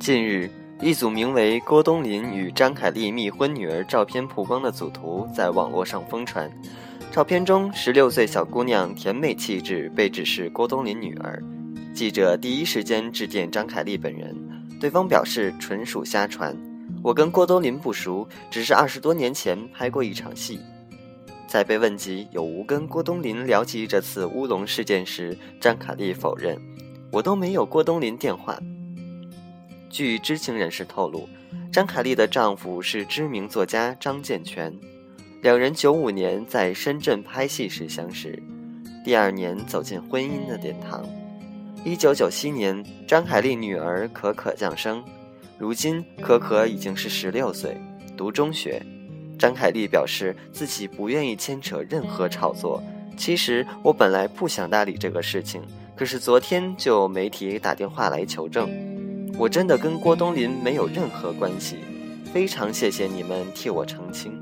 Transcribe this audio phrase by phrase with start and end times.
[0.00, 0.50] 近日，
[0.82, 6.50] 一组名为郭冬临与张凯丽密婚女儿照片曝光的组图在网络上疯传。
[7.10, 11.42] 照片中，十六岁小姑娘甜美气质被指是郭冬临女儿。
[11.94, 14.36] 记者第一时间致电张凯丽本人，
[14.80, 16.54] 对方表示纯属瞎传，
[17.02, 20.58] 我跟郭冬临不熟，只是二十多年前拍过一场戏。
[21.46, 26.58] 在被问及有无跟郭冬临聊起这次乌龙事件时，张凯丽否认，
[27.12, 28.58] 我都没有郭冬临电话。
[29.94, 31.28] 据知情人士透露，
[31.70, 34.76] 张凯丽的丈夫是知名作家张建全，
[35.40, 38.36] 两人九五年在深圳拍戏时相识，
[39.04, 41.06] 第二年走进婚姻的殿堂。
[41.84, 45.00] 一九九七年，张凯丽女儿可可降生，
[45.56, 47.80] 如今可可已经是十六岁，
[48.16, 48.84] 读中学。
[49.38, 52.82] 张凯丽表示自己不愿意牵扯任何炒作。
[53.16, 55.62] 其实我本来不想搭理这个事情，
[55.94, 58.68] 可是昨天就有媒体打电话来求证。
[59.36, 61.78] 我真的跟郭冬临没有任何关系，
[62.32, 64.40] 非常谢谢你们替我澄清。